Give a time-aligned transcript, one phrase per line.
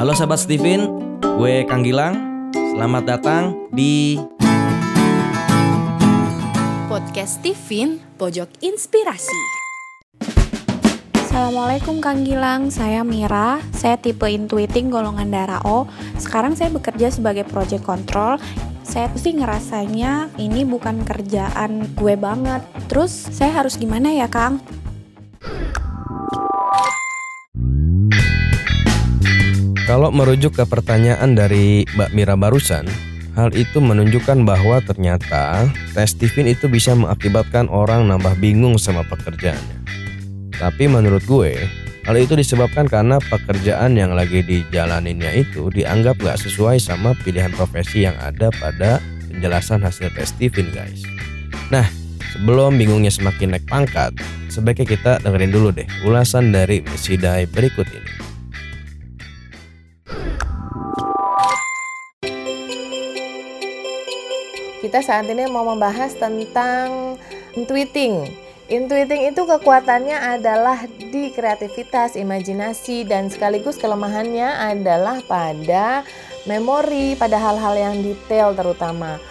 [0.00, 0.88] Halo sahabat Steven,
[1.20, 2.16] gue Kang Gilang.
[2.56, 4.16] Selamat datang di
[6.88, 9.40] Podcast Steven Pojok Inspirasi.
[11.20, 15.84] Assalamualaikum Kang Gilang, saya Mira, saya tipe intuiting golongan darah O.
[16.16, 18.40] Sekarang saya bekerja sebagai project control.
[18.80, 22.64] Saya sih ngerasanya ini bukan kerjaan gue banget.
[22.88, 24.60] Terus saya harus gimana ya Kang?
[29.82, 32.86] Kalau merujuk ke pertanyaan dari Mbak Mira barusan,
[33.34, 39.82] hal itu menunjukkan bahwa ternyata tes Steven itu bisa mengakibatkan orang nambah bingung sama pekerjaannya.
[40.54, 41.58] Tapi menurut gue,
[42.06, 48.06] hal itu disebabkan karena pekerjaan yang lagi dijalaninnya itu dianggap gak sesuai sama pilihan profesi
[48.06, 49.02] yang ada pada
[49.34, 51.02] penjelasan hasil tes Steven guys.
[51.74, 51.90] Nah,
[52.30, 54.14] sebelum bingungnya semakin naik pangkat,
[54.46, 58.31] sebaiknya kita dengerin dulu deh ulasan dari Missy Dai berikut ini.
[64.82, 67.14] Kita saat ini mau membahas tentang
[67.54, 68.26] intuiting.
[68.66, 76.02] Intuiting itu kekuatannya adalah di kreativitas, imajinasi, dan sekaligus kelemahannya adalah pada
[76.50, 79.22] memori, pada hal-hal yang detail terutama.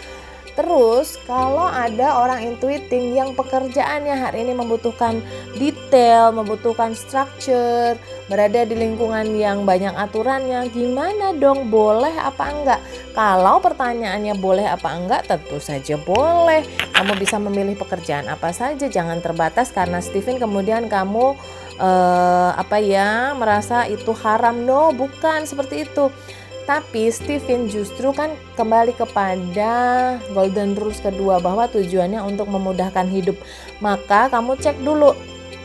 [0.52, 5.24] Terus kalau ada orang intuiting yang pekerjaannya hari ini membutuhkan
[5.56, 7.96] detail, membutuhkan structure,
[8.28, 12.82] berada di lingkungan yang banyak aturannya, gimana dong boleh apa enggak?
[13.12, 16.64] Kalau pertanyaannya boleh apa enggak, tentu saja boleh.
[16.96, 21.36] Kamu bisa memilih pekerjaan apa saja, jangan terbatas karena Steven kemudian kamu
[21.76, 24.64] eh, apa ya merasa itu haram.
[24.64, 26.08] No, bukan seperti itu.
[26.64, 29.74] Tapi Stephen justru kan kembali kepada
[30.32, 33.36] golden rules kedua bahwa tujuannya untuk memudahkan hidup.
[33.84, 35.12] Maka kamu cek dulu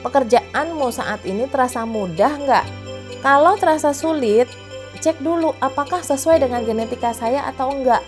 [0.03, 2.67] pekerjaanmu saat ini terasa mudah nggak?
[3.23, 4.51] Kalau terasa sulit,
[4.99, 8.03] cek dulu apakah sesuai dengan genetika saya atau enggak.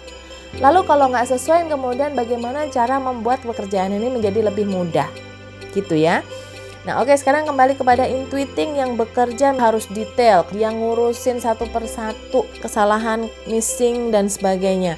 [0.59, 5.07] Lalu kalau nggak sesuai, kemudian bagaimana cara membuat pekerjaan ini menjadi lebih mudah,
[5.77, 6.25] gitu ya.
[6.89, 13.29] Nah oke sekarang kembali kepada intuiting yang bekerja harus detail Yang ngurusin satu persatu kesalahan,
[13.45, 14.97] missing dan sebagainya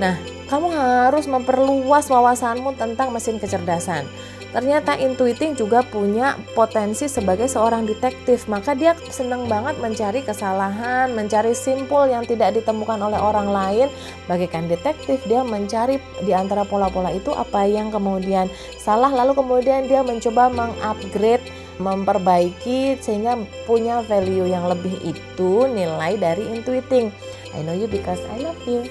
[0.00, 0.16] Nah
[0.48, 4.08] kamu harus memperluas wawasanmu tentang mesin kecerdasan
[4.54, 8.46] Ternyata intuiting juga punya potensi sebagai seorang detektif.
[8.46, 13.88] Maka dia senang banget mencari kesalahan, mencari simpul yang tidak ditemukan oleh orang lain.
[14.30, 18.46] Bagaikan detektif dia mencari di antara pola-pola itu apa yang kemudian
[18.78, 19.10] salah.
[19.10, 21.44] Lalu kemudian dia mencoba mengupgrade
[21.76, 23.36] memperbaiki sehingga
[23.68, 27.12] punya value yang lebih itu nilai dari intuiting.
[27.52, 28.88] I know you because I love you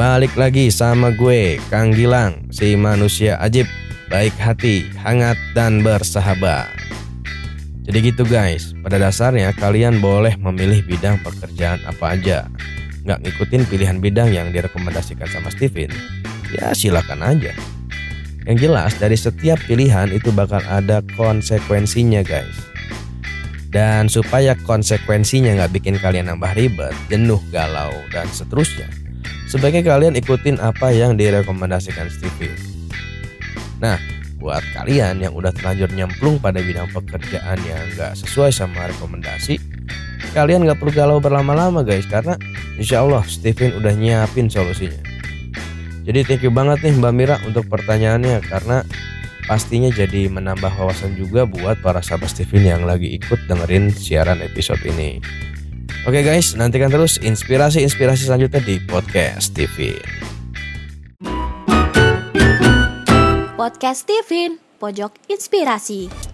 [0.00, 3.68] Balik lagi sama gue, Kang Gilang, si manusia ajib,
[4.08, 6.72] baik hati, hangat, dan bersahabat.
[7.84, 12.48] Jadi gitu guys, pada dasarnya kalian boleh memilih bidang pekerjaan apa aja.
[13.04, 15.92] Nggak ngikutin pilihan bidang yang direkomendasikan sama Steven,
[16.48, 17.52] ya silakan aja.
[18.48, 22.56] Yang jelas dari setiap pilihan itu bakal ada konsekuensinya guys.
[23.68, 28.88] Dan supaya konsekuensinya nggak bikin kalian nambah ribet, jenuh, galau, dan seterusnya,
[29.50, 32.54] Sebaiknya kalian ikutin apa yang direkomendasikan Stevie.
[33.82, 33.98] Nah,
[34.38, 39.58] buat kalian yang udah terlanjur nyemplung pada bidang pekerjaan yang gak sesuai sama rekomendasi,
[40.38, 42.38] kalian gak perlu galau berlama-lama guys, karena
[42.78, 45.02] insya Allah Steven udah nyiapin solusinya.
[46.06, 48.86] Jadi thank you banget nih Mbak Mira untuk pertanyaannya, karena
[49.50, 54.80] pastinya jadi menambah wawasan juga buat para sahabat Steven yang lagi ikut dengerin siaran episode
[54.86, 55.18] ini.
[56.08, 60.00] Oke guys, nantikan terus inspirasi-inspirasi selanjutnya di Podcast TV.
[63.52, 66.29] Podcast Steven Pojok Inspirasi.